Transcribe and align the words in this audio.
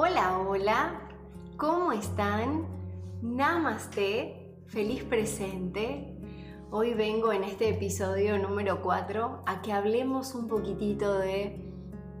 Hola, 0.00 0.38
hola, 0.38 1.00
¿cómo 1.56 1.90
están? 1.90 2.68
Namaste, 3.20 4.62
feliz 4.68 5.02
presente. 5.02 6.16
Hoy 6.70 6.94
vengo 6.94 7.32
en 7.32 7.42
este 7.42 7.70
episodio 7.70 8.38
número 8.38 8.80
4 8.80 9.42
a 9.44 9.60
que 9.60 9.72
hablemos 9.72 10.36
un 10.36 10.46
poquitito 10.46 11.18
de 11.18 11.68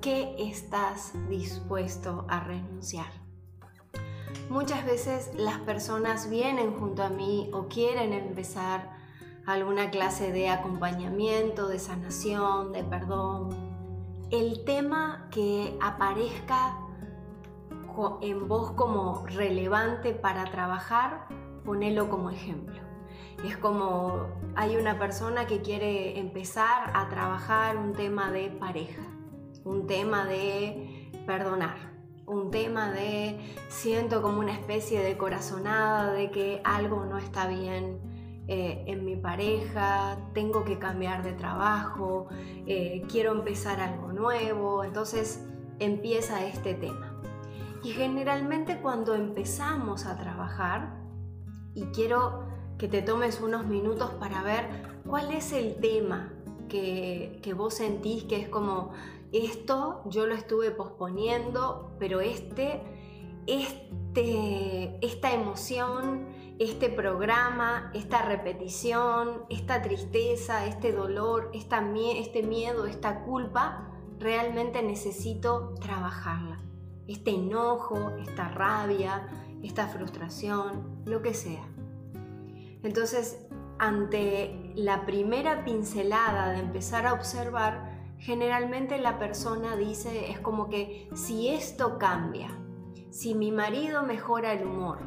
qué 0.00 0.34
estás 0.40 1.12
dispuesto 1.28 2.26
a 2.28 2.40
renunciar. 2.40 3.12
Muchas 4.50 4.84
veces 4.84 5.30
las 5.36 5.60
personas 5.60 6.28
vienen 6.28 6.74
junto 6.80 7.04
a 7.04 7.10
mí 7.10 7.48
o 7.52 7.68
quieren 7.68 8.12
empezar 8.12 8.90
alguna 9.46 9.92
clase 9.92 10.32
de 10.32 10.48
acompañamiento, 10.48 11.68
de 11.68 11.78
sanación, 11.78 12.72
de 12.72 12.82
perdón. 12.82 13.50
El 14.32 14.64
tema 14.64 15.28
que 15.30 15.78
aparezca 15.80 16.87
en 18.20 18.46
vos 18.46 18.72
como 18.72 19.26
relevante 19.26 20.12
para 20.12 20.44
trabajar, 20.44 21.26
ponelo 21.64 22.08
como 22.08 22.30
ejemplo. 22.30 22.80
Es 23.44 23.56
como 23.56 24.26
hay 24.56 24.76
una 24.76 24.98
persona 24.98 25.46
que 25.46 25.62
quiere 25.62 26.18
empezar 26.18 26.90
a 26.94 27.08
trabajar 27.08 27.76
un 27.76 27.92
tema 27.92 28.30
de 28.30 28.50
pareja, 28.50 29.02
un 29.64 29.86
tema 29.86 30.24
de 30.24 31.10
perdonar, 31.26 31.76
un 32.26 32.50
tema 32.50 32.90
de 32.90 33.38
siento 33.68 34.22
como 34.22 34.40
una 34.40 34.52
especie 34.52 35.02
de 35.02 35.16
corazonada 35.16 36.12
de 36.12 36.30
que 36.30 36.60
algo 36.64 37.04
no 37.04 37.18
está 37.18 37.46
bien 37.46 38.00
eh, 38.48 38.84
en 38.86 39.04
mi 39.04 39.16
pareja, 39.16 40.18
tengo 40.34 40.64
que 40.64 40.78
cambiar 40.78 41.22
de 41.22 41.32
trabajo, 41.32 42.28
eh, 42.66 43.02
quiero 43.08 43.32
empezar 43.32 43.80
algo 43.80 44.12
nuevo, 44.12 44.84
entonces 44.84 45.44
empieza 45.78 46.44
este 46.46 46.74
tema. 46.74 47.07
Y 47.82 47.90
generalmente 47.90 48.80
cuando 48.80 49.14
empezamos 49.14 50.06
a 50.06 50.18
trabajar, 50.18 50.98
y 51.74 51.84
quiero 51.86 52.44
que 52.76 52.88
te 52.88 53.02
tomes 53.02 53.40
unos 53.40 53.66
minutos 53.66 54.10
para 54.18 54.42
ver 54.42 55.00
cuál 55.06 55.32
es 55.32 55.52
el 55.52 55.76
tema 55.76 56.32
que, 56.68 57.40
que 57.42 57.54
vos 57.54 57.74
sentís 57.74 58.24
que 58.24 58.36
es 58.36 58.48
como, 58.48 58.92
esto 59.32 60.02
yo 60.06 60.26
lo 60.26 60.34
estuve 60.34 60.70
posponiendo, 60.70 61.94
pero 61.98 62.20
este, 62.20 62.82
este, 63.46 64.98
esta 65.04 65.32
emoción, 65.32 66.26
este 66.58 66.88
programa, 66.88 67.90
esta 67.94 68.22
repetición, 68.22 69.44
esta 69.48 69.82
tristeza, 69.82 70.66
este 70.66 70.92
dolor, 70.92 71.50
este 71.54 72.42
miedo, 72.42 72.86
esta 72.86 73.24
culpa, 73.24 73.92
realmente 74.18 74.82
necesito 74.82 75.74
trabajarla 75.80 76.67
este 77.08 77.30
enojo, 77.32 78.12
esta 78.20 78.48
rabia, 78.48 79.26
esta 79.62 79.88
frustración, 79.88 81.02
lo 81.06 81.22
que 81.22 81.34
sea. 81.34 81.66
Entonces, 82.82 83.48
ante 83.78 84.72
la 84.74 85.06
primera 85.06 85.64
pincelada 85.64 86.50
de 86.50 86.60
empezar 86.60 87.06
a 87.06 87.14
observar, 87.14 88.14
generalmente 88.18 88.98
la 88.98 89.18
persona 89.18 89.76
dice, 89.76 90.30
es 90.30 90.38
como 90.40 90.68
que 90.68 91.08
si 91.14 91.48
esto 91.48 91.98
cambia, 91.98 92.48
si 93.10 93.34
mi 93.34 93.50
marido 93.50 94.02
mejora 94.02 94.52
el 94.52 94.66
humor, 94.66 94.98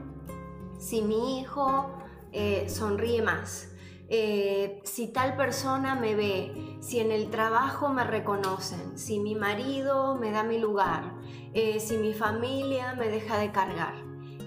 si 0.80 1.02
mi 1.02 1.40
hijo 1.40 1.92
eh, 2.32 2.68
sonríe 2.70 3.22
más, 3.22 3.71
eh, 4.14 4.82
si 4.84 5.08
tal 5.08 5.38
persona 5.38 5.96
me 5.96 6.16
ve, 6.16 6.78
si 6.82 7.00
en 7.00 7.14
el 7.14 7.30
trabajo 7.30 7.88
me 7.88 8.04
reconocen, 8.04 8.98
si 8.98 9.20
mi 9.20 9.36
marido 9.36 10.16
me 10.16 10.32
da 10.32 10.44
mi 10.44 10.58
lugar, 10.58 11.14
eh, 11.54 11.80
si 11.80 11.98
mi 11.98 12.14
familia 12.14 12.94
me 12.96 13.08
deja 13.08 13.38
de 13.38 13.54
cargar. 13.54 13.94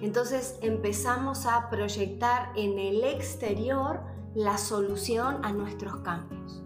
Entonces 0.02 0.58
empezamos 0.60 1.46
a 1.46 1.70
proyectar 1.70 2.52
en 2.56 2.78
el 2.78 3.04
exterior 3.04 4.02
la 4.34 4.58
solución 4.58 5.42
a 5.42 5.52
nuestros 5.54 5.96
cambios. 6.00 6.62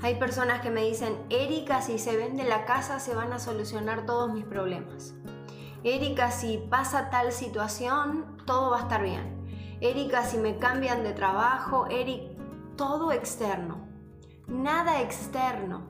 Hay 0.00 0.14
personas 0.14 0.60
que 0.60 0.70
me 0.70 0.84
dicen, 0.84 1.16
Erika, 1.30 1.82
si 1.82 1.98
se 1.98 2.16
vende 2.16 2.44
la 2.44 2.64
casa 2.64 3.00
se 3.00 3.16
van 3.16 3.32
a 3.32 3.40
solucionar 3.40 4.06
todos 4.06 4.32
mis 4.32 4.44
problemas. 4.44 5.14
Erika, 5.82 6.30
si 6.30 6.58
pasa 6.58 7.10
tal 7.10 7.32
situación, 7.32 8.36
todo 8.46 8.70
va 8.70 8.78
a 8.78 8.82
estar 8.82 9.02
bien. 9.02 9.33
Erika, 9.84 10.24
si 10.24 10.38
me 10.38 10.58
cambian 10.58 11.02
de 11.02 11.12
trabajo, 11.12 11.86
Eric, 11.90 12.22
todo 12.74 13.12
externo. 13.12 13.86
Nada 14.48 15.02
externo 15.02 15.82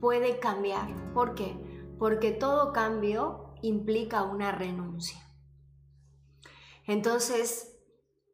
puede 0.00 0.40
cambiar. 0.40 0.88
¿Por 1.14 1.36
qué? 1.36 1.56
Porque 2.00 2.32
todo 2.32 2.72
cambio 2.72 3.54
implica 3.62 4.24
una 4.24 4.50
renuncia. 4.50 5.20
Entonces, 6.88 7.78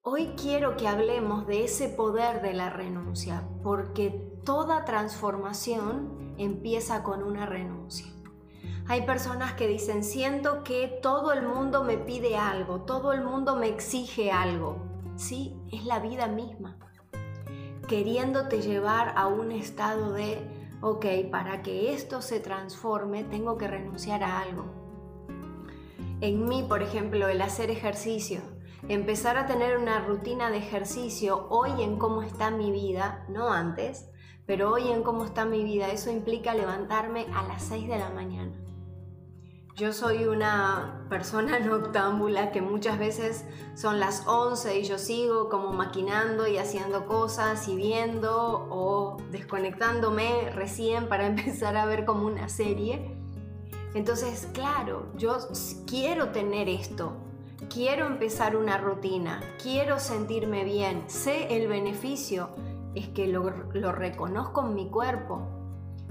hoy 0.01 0.33
quiero 0.35 0.79
que 0.79 0.89
hablemos 0.89 1.47
de 1.47 1.65
ese 1.65 1.91
poder 1.91 2.41
de 2.41 2.55
la 2.55 2.71
renuncia, 2.71 3.47
porque 3.63 4.41
toda 4.47 4.87
transformación 4.87 6.35
empieza 6.39 7.03
con 7.03 7.23
una 7.23 7.45
renuncia. 7.45 8.14
Hay 8.87 9.07
personas 9.07 9.55
que 9.55 9.67
dicen, 9.67 10.05
siento 10.05 10.63
que 10.63 10.99
todo 11.03 11.33
el 11.33 11.43
mundo 11.43 11.85
me 11.85 11.97
pide 11.97 12.37
algo, 12.37 12.83
todo 12.83 13.15
el 13.15 13.23
mundo 13.23 13.57
me 13.57 13.69
exige 13.69 14.31
algo. 14.31 14.77
Sí, 15.17 15.57
es 15.73 15.87
la 15.87 16.01
vida 16.01 16.27
misma. 16.27 16.77
Queriéndote 17.89 18.61
llevar 18.61 19.15
a 19.17 19.27
un 19.27 19.53
estado 19.53 20.13
de, 20.13 20.39
ok, 20.83 21.07
para 21.31 21.63
que 21.63 21.95
esto 21.95 22.21
se 22.21 22.41
transforme, 22.41 23.25
tengo 23.25 23.57
que 23.57 23.69
renunciar 23.69 24.23
a 24.23 24.41
algo. 24.41 24.67
En 26.21 26.47
mí, 26.47 26.63
por 26.69 26.83
ejemplo, 26.83 27.29
el 27.29 27.41
hacer 27.41 27.71
ejercicio, 27.71 28.43
empezar 28.89 29.39
a 29.39 29.47
tener 29.47 29.79
una 29.79 30.05
rutina 30.05 30.51
de 30.51 30.59
ejercicio 30.59 31.47
hoy 31.49 31.83
en 31.83 31.97
cómo 31.97 32.21
está 32.21 32.51
mi 32.51 32.71
vida, 32.71 33.25
no 33.31 33.51
antes, 33.51 34.11
pero 34.45 34.71
hoy 34.71 34.91
en 34.91 35.03
cómo 35.03 35.25
está 35.25 35.47
mi 35.47 35.65
vida, 35.65 35.91
eso 35.91 36.11
implica 36.11 36.55
levantarme 36.55 37.27
a 37.35 37.45
las 37.45 37.63
6 37.63 37.89
de 37.89 37.99
la 37.99 38.11
mañana. 38.11 38.53
Yo 39.77 39.93
soy 39.93 40.27
una 40.27 41.05
persona 41.09 41.59
noctámbula 41.61 42.53
que 42.53 42.63
muchas 42.63 42.97
veces 42.97 43.45
son 43.75 43.99
las 43.99 44.25
11 44.29 44.79
y 44.79 44.85
yo 44.85 44.99
sigo 44.99 45.49
como 45.49 45.73
maquinando 45.73 46.47
y 46.47 46.59
haciendo 46.59 47.07
cosas 47.07 47.67
y 47.67 47.75
viendo 47.75 48.69
o 48.71 49.17
desconectándome 49.33 50.51
recién 50.51 51.09
para 51.09 51.27
empezar 51.27 51.77
a 51.77 51.87
ver 51.87 52.05
como 52.05 52.27
una 52.27 52.49
serie. 52.49 53.17
Entonces, 53.95 54.49
claro, 54.53 55.07
yo 55.17 55.39
quiero 55.87 56.29
tener 56.29 56.69
esto, 56.69 57.13
quiero 57.69 58.07
empezar 58.07 58.57
una 58.57 58.79
rutina, 58.79 59.41
quiero 59.61 59.99
sentirme 59.99 60.63
bien, 60.65 61.05
sé 61.09 61.57
el 61.57 61.69
beneficio, 61.69 62.51
es 62.95 63.09
que 63.09 63.27
lo, 63.27 63.51
lo 63.73 63.93
reconozco 63.93 64.67
en 64.67 64.75
mi 64.75 64.89
cuerpo, 64.89 65.64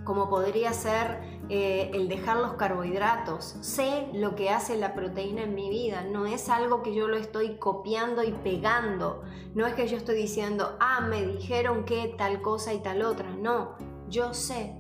como 0.04 0.30
podría 0.30 0.74
ser 0.74 1.20
eh, 1.50 1.92
el 1.94 2.08
dejar 2.08 2.38
los 2.38 2.54
carbohidratos. 2.54 3.58
Sé 3.62 4.08
lo 4.14 4.36
que 4.36 4.50
hace 4.50 4.78
la 4.78 4.94
proteína 4.94 5.44
en 5.44 5.56
mi 5.56 5.70
vida, 5.70 6.04
no 6.04 6.26
es 6.26 6.50
algo 6.50 6.84
que 6.84 6.94
yo 6.94 7.08
lo 7.08 7.18
estoy 7.18 7.58
copiando 7.58 8.24
y 8.24 8.32
pegando, 8.32 9.24
no 9.54 9.68
es 9.68 9.74
que 9.74 9.88
yo 9.88 9.98
estoy 9.98 10.16
diciendo, 10.16 10.78
ah, 10.80 11.02
me 11.02 11.26
dijeron 11.26 11.86
que 11.86 12.14
tal 12.18 12.42
cosa 12.42 12.74
y 12.74 12.80
tal 12.80 13.02
otra, 13.02 13.30
no, 13.32 13.76
yo 14.10 14.34
sé, 14.34 14.76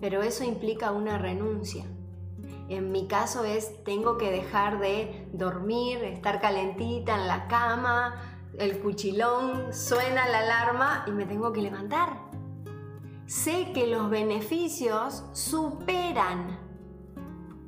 pero 0.00 0.22
eso 0.22 0.44
implica 0.44 0.92
una 0.92 1.18
renuncia. 1.18 1.86
En 2.68 2.92
mi 2.92 3.06
caso 3.06 3.44
es, 3.44 3.84
tengo 3.84 4.16
que 4.16 4.30
dejar 4.30 4.80
de 4.80 5.28
dormir, 5.32 6.02
estar 6.02 6.40
calentita 6.40 7.14
en 7.14 7.28
la 7.28 7.46
cama, 7.46 8.40
el 8.58 8.80
cuchilón, 8.80 9.72
suena 9.72 10.28
la 10.28 10.38
alarma 10.38 11.04
y 11.06 11.10
me 11.10 11.26
tengo 11.26 11.52
que 11.52 11.60
levantar 11.60 12.23
sé 13.26 13.72
que 13.72 13.86
los 13.86 14.10
beneficios 14.10 15.24
superan. 15.32 16.58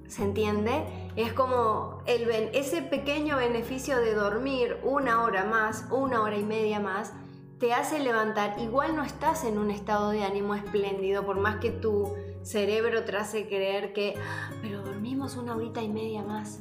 ¿Se 0.07 0.23
entiende? 0.23 1.11
Es 1.17 1.33
como 1.33 2.03
ese 2.07 2.83
pequeño 2.83 3.37
beneficio 3.37 3.99
de 3.99 4.15
dormir 4.15 4.77
una 4.85 5.23
hora 5.23 5.45
más, 5.45 5.87
una 5.91 6.23
hora 6.23 6.37
y 6.37 6.45
media 6.45 6.79
más, 6.79 7.13
te 7.59 7.73
hace 7.73 7.99
levantar. 7.99 8.59
Igual 8.61 8.95
no 8.95 9.03
estás 9.03 9.45
en 9.45 9.59
un 9.59 9.71
estado 9.71 10.11
de 10.11 10.25
ánimo 10.25 10.55
espléndido, 10.55 11.25
por 11.25 11.41
más 11.41 11.57
que 11.57 11.71
tu 11.71 12.13
cerebro 12.43 13.05
te 13.05 13.17
hace 13.17 13.49
creer 13.49 13.93
que, 13.93 14.15
ah, 14.17 14.51
pero 14.63 14.83
dormimos 14.83 15.37
una 15.37 15.57
horita 15.57 15.83
y 15.83 15.89
media 15.89 16.23
más. 16.23 16.61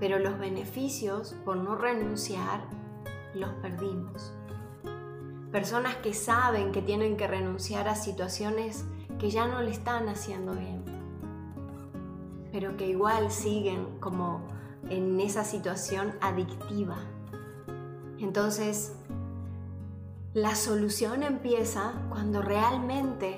Pero 0.00 0.18
los 0.18 0.38
beneficios, 0.38 1.34
por 1.44 1.56
no 1.56 1.74
renunciar, 1.74 2.64
los 3.34 3.50
perdimos 3.54 4.32
personas 5.54 5.94
que 5.94 6.14
saben 6.14 6.72
que 6.72 6.82
tienen 6.82 7.16
que 7.16 7.28
renunciar 7.28 7.86
a 7.86 7.94
situaciones 7.94 8.86
que 9.20 9.30
ya 9.30 9.46
no 9.46 9.62
le 9.62 9.70
están 9.70 10.08
haciendo 10.08 10.52
bien, 10.52 10.82
pero 12.50 12.76
que 12.76 12.88
igual 12.88 13.30
siguen 13.30 14.00
como 14.00 14.48
en 14.90 15.20
esa 15.20 15.44
situación 15.44 16.14
adictiva. 16.20 16.96
Entonces, 18.18 18.96
la 20.32 20.56
solución 20.56 21.22
empieza 21.22 22.02
cuando 22.08 22.42
realmente 22.42 23.36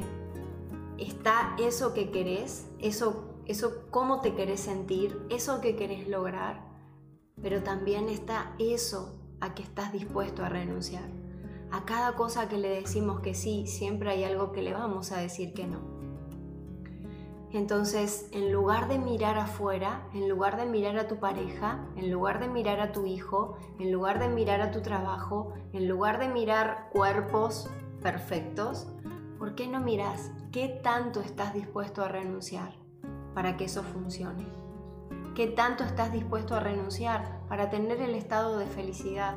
está 0.96 1.54
eso 1.58 1.92
que 1.92 2.10
querés, 2.10 2.66
eso 2.78 3.42
eso 3.44 3.90
cómo 3.90 4.22
te 4.22 4.34
querés 4.34 4.60
sentir, 4.60 5.20
eso 5.28 5.60
que 5.60 5.76
querés 5.76 6.08
lograr, 6.08 6.64
pero 7.42 7.62
también 7.62 8.08
está 8.08 8.54
eso 8.58 9.20
a 9.42 9.54
que 9.54 9.62
estás 9.62 9.92
dispuesto 9.92 10.42
a 10.42 10.48
renunciar. 10.48 11.25
A 11.70 11.84
cada 11.84 12.14
cosa 12.14 12.48
que 12.48 12.58
le 12.58 12.68
decimos 12.68 13.20
que 13.20 13.34
sí, 13.34 13.66
siempre 13.66 14.10
hay 14.10 14.24
algo 14.24 14.52
que 14.52 14.62
le 14.62 14.72
vamos 14.72 15.12
a 15.12 15.18
decir 15.18 15.52
que 15.52 15.66
no. 15.66 15.96
Entonces, 17.52 18.28
en 18.32 18.52
lugar 18.52 18.88
de 18.88 18.98
mirar 18.98 19.38
afuera, 19.38 20.08
en 20.12 20.28
lugar 20.28 20.56
de 20.56 20.66
mirar 20.66 20.98
a 20.98 21.08
tu 21.08 21.16
pareja, 21.16 21.86
en 21.96 22.10
lugar 22.10 22.40
de 22.40 22.48
mirar 22.48 22.80
a 22.80 22.92
tu 22.92 23.06
hijo, 23.06 23.56
en 23.78 23.92
lugar 23.92 24.18
de 24.18 24.28
mirar 24.28 24.60
a 24.60 24.70
tu 24.70 24.82
trabajo, 24.82 25.54
en 25.72 25.88
lugar 25.88 26.18
de 26.18 26.28
mirar 26.28 26.90
cuerpos 26.92 27.70
perfectos, 28.02 28.88
¿por 29.38 29.54
qué 29.54 29.68
no 29.68 29.80
miras 29.80 30.32
qué 30.52 30.68
tanto 30.82 31.20
estás 31.20 31.54
dispuesto 31.54 32.02
a 32.02 32.08
renunciar 32.08 32.72
para 33.34 33.56
que 33.56 33.64
eso 33.64 33.82
funcione? 33.82 34.46
¿Qué 35.34 35.46
tanto 35.46 35.84
estás 35.84 36.12
dispuesto 36.12 36.54
a 36.54 36.60
renunciar 36.60 37.40
para 37.48 37.70
tener 37.70 38.00
el 38.00 38.14
estado 38.14 38.58
de 38.58 38.66
felicidad? 38.66 39.36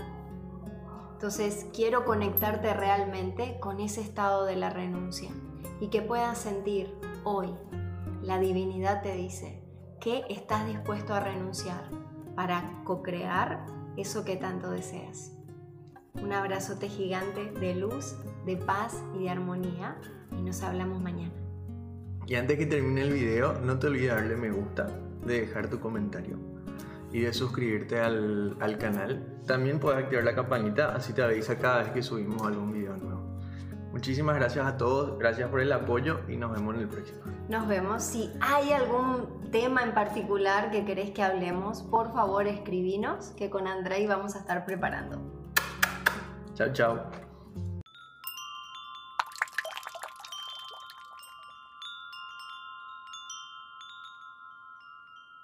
Entonces 1.20 1.68
quiero 1.76 2.06
conectarte 2.06 2.74
realmente 2.74 3.60
con 3.60 3.82
ese 3.82 4.00
estado 4.00 4.46
de 4.46 4.56
la 4.56 4.70
renuncia 4.70 5.30
y 5.82 5.90
que 5.90 6.02
puedas 6.02 6.38
sentir 6.38 6.96
hoy, 7.26 7.50
la 8.22 8.40
divinidad 8.40 9.02
te 9.02 9.16
dice, 9.16 9.62
que 10.00 10.24
estás 10.30 10.66
dispuesto 10.66 11.14
a 11.14 11.20
renunciar 11.20 11.90
para 12.38 12.64
co-crear 12.86 13.66
eso 13.98 14.24
que 14.24 14.38
tanto 14.38 14.72
deseas. 14.72 15.34
Un 16.24 16.32
abrazote 16.32 16.88
gigante 16.88 17.52
de 17.52 17.76
luz, 17.76 18.16
de 18.46 18.56
paz 18.56 19.04
y 19.14 19.24
de 19.24 19.30
armonía 19.30 19.98
y 20.32 20.42
nos 20.42 20.64
hablamos 20.64 21.02
mañana. 21.02 21.34
Y 22.28 22.36
antes 22.36 22.58
que 22.58 22.66
termine 22.66 23.02
el 23.02 23.12
video, 23.12 23.60
no 23.60 23.78
te 23.78 23.88
olvides 23.88 24.16
darle 24.16 24.38
me 24.38 24.52
gusta, 24.52 24.88
de 25.26 25.42
dejar 25.42 25.70
tu 25.70 25.82
comentario 25.82 26.49
y 27.12 27.22
de 27.22 27.34
suscribirte 27.34 28.00
al, 28.00 28.56
al 28.60 28.78
canal. 28.78 29.42
También 29.48 29.80
puedes 29.80 30.04
activar 30.04 30.24
la 30.24 30.36
campanita, 30.36 30.96
así 30.96 31.14
te 31.14 31.24
avisa 31.24 31.58
cada 31.58 31.80
vez 31.80 31.90
que 31.92 32.02
subimos 32.02 32.42
algún 32.44 32.72
video 32.72 32.96
nuevo. 32.98 33.30
Muchísimas 33.92 34.36
gracias 34.36 34.66
a 34.68 34.78
todos, 34.78 35.18
gracias 35.18 35.50
por 35.50 35.62
el 35.62 35.72
apoyo 35.72 36.20
y 36.28 36.38
nos 36.38 36.52
vemos 36.52 36.76
en 36.76 36.82
el 36.82 36.88
próximo. 36.88 37.20
Nos 37.50 37.68
vemos. 37.68 38.04
Si 38.04 38.30
hay 38.40 38.72
algún 38.72 39.50
tema 39.52 39.82
en 39.82 39.94
particular 39.94 40.70
que 40.70 40.86
querés 40.86 41.10
que 41.10 41.24
hablemos, 41.24 41.82
por 41.82 42.14
favor 42.14 42.46
escribinos 42.46 43.30
que 43.36 43.50
con 43.50 43.68
Andrei 43.68 44.06
vamos 44.06 44.36
a 44.36 44.40
estar 44.40 44.64
preparando. 44.66 45.20
Chao, 46.54 46.72
chao. 46.72 47.29